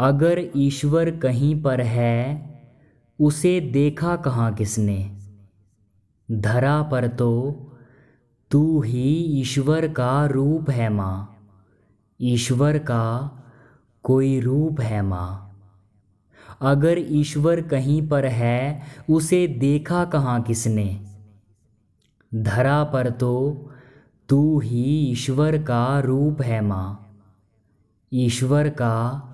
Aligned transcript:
अगर 0.00 0.50
ईश्वर 0.56 1.10
कहीं 1.10 1.62
पर 1.62 1.80
है, 1.80 2.50
उसे 3.20 3.60
देखा 3.60 4.16
कहाँ 4.16 4.54
किसने? 4.54 5.18
धरा 6.32 6.82
पर 6.82 7.08
तो 7.08 7.54
तू 8.50 8.82
ही 8.82 9.14
ईश्वर 9.40 9.88
का 9.88 10.26
रूप 10.26 10.70
है 10.70 10.88
माँ। 10.88 11.36
ईश्वर 12.20 12.78
का 12.78 13.30
कोई 14.02 14.40
रूप 14.40 14.80
है 14.80 15.02
माँ। 15.02 15.60
अगर 16.60 16.96
ईश्वर 16.98 17.60
कहीं 17.60 18.08
पर 18.08 18.26
है, 18.26 18.82
उसे 19.10 19.46
देखा 19.46 20.04
कहाँ 20.04 20.42
किसने? 20.42 21.00
धरा 22.34 22.84
पर 22.84 23.10
तो 23.10 23.66
तू 24.28 24.60
ही 24.60 25.10
ईश्वर 25.12 25.62
का 25.62 26.00
रूप 26.00 26.42
है 26.42 26.60
माँ। 26.60 27.16
ईश्वर 28.12 28.68
का 28.68 29.26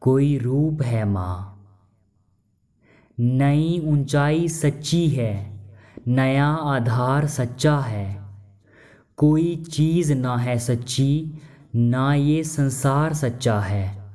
कोई 0.00 0.38
रूप 0.38 0.82
है 0.82 1.04
माँ। 1.04 1.54
नई 3.20 3.82
ऊंचाई 3.84 4.48
सच्ची 4.48 5.08
है, 5.08 5.60
नया 6.08 6.46
आधार 6.46 7.26
सच्चा 7.26 7.78
है। 7.78 8.22
कोई 9.16 9.56
चीज़ 9.56 10.14
ना 10.14 10.36
है 10.36 10.58
सच्ची, 10.58 11.34
ना 11.76 12.14
ये 12.14 12.44
संसार 12.44 13.14
सच्चा 13.14 13.60
है। 13.60 14.12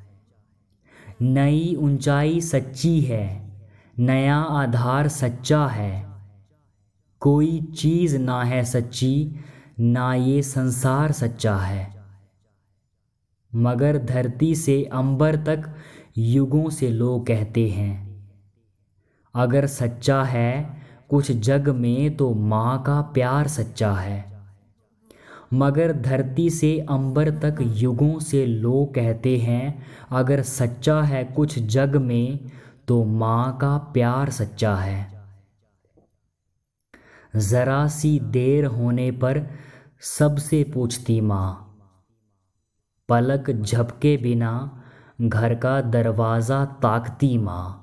नई 1.21 1.75
ऊंचाई 1.79 2.41
सच्ची 2.41 3.01
है, 3.01 3.53
नया 3.99 4.37
आधार 4.37 5.07
सच्चा 5.07 5.67
है। 5.67 6.07
कोई 7.19 7.61
चीज़ 7.61 8.17
ना 8.17 8.43
है 8.43 8.63
सच्ची, 8.63 9.35
ना 9.79 10.13
ये 10.13 10.43
संसार 10.43 11.11
सच्चा 11.11 11.57
है। 11.57 11.92
मगर 13.55 13.97
धरती 13.97 14.55
से 14.55 14.83
अंबर 14.83 15.35
तक 15.35 15.75
युगों 16.17 16.69
से 16.69 16.89
लोग 16.89 17.27
कहते 17.27 17.69
हैं। 17.69 18.13
अगर 19.35 19.65
सच्चा 19.65 20.23
है, 20.23 20.83
कुछ 21.09 21.31
जग 21.31 21.69
में 21.69 22.17
तो 22.17 22.33
माँ 22.33 22.83
का 22.83 23.01
प्यार 23.01 23.47
सच्चा 23.47 23.93
है। 23.93 24.33
मगर 25.53 25.93
धरती 25.93 26.49
से 26.49 26.79
अंबर 26.79 27.29
तक 27.29 27.55
युगों 27.61 28.19
से 28.19 28.45
लोग 28.45 28.95
कहते 28.95 29.37
हैं, 29.37 29.85
अगर 30.11 30.41
सच्चा 30.41 31.01
है 31.01 31.23
कुछ 31.23 31.59
जग 31.59 31.95
में 31.95 32.51
तो 32.87 33.03
माँ 33.03 33.57
का 33.57 33.77
प्यार 33.77 34.29
सच्चा 34.29 34.75
है। 34.75 35.13
ज़रा 37.35 37.87
सी 37.87 38.19
देर 38.19 38.65
होने 38.65 39.11
पर 39.11 39.49
सबसे 40.01 40.63
पूछती 40.63 41.21
माँ 41.21 41.72
पलक 43.13 43.49
झपके 43.51 44.15
बिना 44.17 44.51
घर 45.21 45.53
का 45.55 45.79
दरवाज़ा 45.81 46.63
ताकती 46.65 47.37
माँ। 47.37 47.79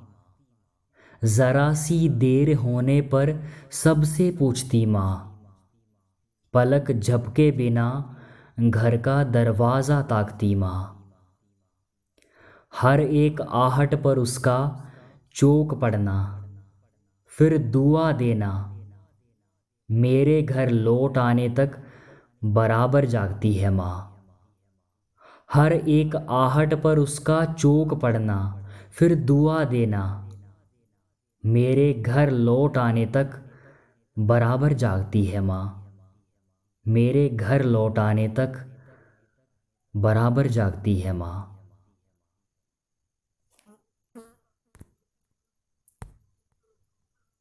ज़रा 1.22 1.72
सी 1.74 2.08
देर 2.08 2.52
होने 2.56 3.00
पर 3.00 3.32
सबसे 3.72 4.30
पूछती 4.30 4.84
माँ। 4.86 5.12
पलक 6.54 6.90
झपके 6.92 7.50
बिना 7.50 7.86
घर 8.60 8.96
का 8.96 9.22
दरवाज़ा 9.24 10.00
ताकती 10.02 10.54
माँ। 10.54 10.82
हर 12.72 13.00
एक 13.00 13.40
आहट 13.40 13.94
पर 14.02 14.18
उसका 14.18 14.58
चोक 15.34 15.74
पड़ना, 15.80 16.18
फिर 17.34 17.58
दुआ 17.58 18.10
देना। 18.12 18.52
मेरे 19.88 20.42
घर 20.42 20.70
लौट 20.70 21.18
आने 21.18 21.48
तक 21.48 21.82
बराबर 22.44 23.04
जागती 23.06 23.52
है 23.54 23.70
माँ। 23.70 24.09
हर 25.54 25.72
एक 25.72 26.16
आहट 26.16 26.74
पर 26.74 26.98
उसका 26.98 27.44
चोक 27.44 27.94
पड़ना, 27.94 28.66
फिर 28.92 29.14
दुआ 29.14 29.64
देना। 29.64 30.30
मेरे 31.44 31.92
घर 31.92 32.30
लौट 32.30 32.78
आने 32.78 33.06
तक 33.06 33.30
बराबर 34.18 34.72
जागती 34.72 35.24
है 35.24 35.40
माँ। 35.40 35.92
मेरे 36.88 37.28
घर 37.28 37.62
लौट 37.62 37.98
आने 37.98 38.28
तक 38.28 38.52
बराबर 39.96 40.46
जागती 40.46 40.96
है 40.96 41.12
माँ। 41.12 41.59